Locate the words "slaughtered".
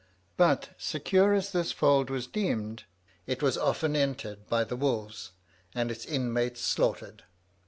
6.61-7.21